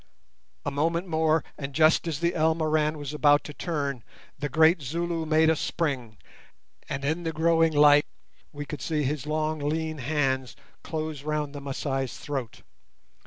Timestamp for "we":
8.51-8.65